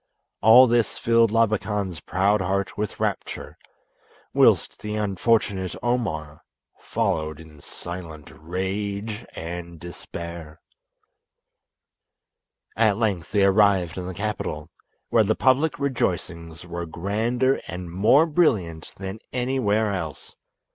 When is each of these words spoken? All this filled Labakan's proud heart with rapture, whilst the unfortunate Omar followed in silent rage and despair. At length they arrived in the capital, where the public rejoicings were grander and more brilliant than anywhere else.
All 0.41 0.65
this 0.65 0.97
filled 0.97 1.29
Labakan's 1.29 1.99
proud 1.99 2.41
heart 2.41 2.75
with 2.75 2.99
rapture, 2.99 3.55
whilst 4.33 4.79
the 4.79 4.95
unfortunate 4.95 5.75
Omar 5.83 6.41
followed 6.79 7.39
in 7.39 7.61
silent 7.61 8.31
rage 8.33 9.23
and 9.35 9.79
despair. 9.79 10.59
At 12.75 12.97
length 12.97 13.31
they 13.31 13.45
arrived 13.45 13.95
in 13.95 14.07
the 14.07 14.15
capital, 14.15 14.71
where 15.09 15.23
the 15.23 15.35
public 15.35 15.77
rejoicings 15.77 16.65
were 16.65 16.87
grander 16.87 17.61
and 17.67 17.91
more 17.91 18.25
brilliant 18.25 18.95
than 18.97 19.19
anywhere 19.31 19.93
else. 19.93 20.35